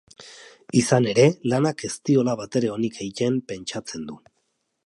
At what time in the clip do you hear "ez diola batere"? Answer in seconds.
1.89-2.75